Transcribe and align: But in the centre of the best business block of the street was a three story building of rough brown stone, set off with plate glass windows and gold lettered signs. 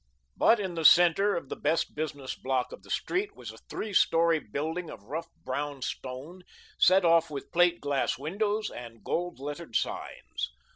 But 0.35 0.59
in 0.59 0.73
the 0.73 0.83
centre 0.83 1.35
of 1.35 1.47
the 1.49 1.55
best 1.55 1.93
business 1.93 2.33
block 2.33 2.71
of 2.71 2.81
the 2.81 2.89
street 2.89 3.35
was 3.35 3.51
a 3.51 3.59
three 3.69 3.93
story 3.93 4.39
building 4.39 4.89
of 4.89 5.03
rough 5.03 5.29
brown 5.45 5.83
stone, 5.83 6.41
set 6.79 7.05
off 7.05 7.29
with 7.29 7.51
plate 7.51 7.79
glass 7.79 8.17
windows 8.17 8.71
and 8.71 9.03
gold 9.03 9.37
lettered 9.37 9.75
signs. 9.75 10.49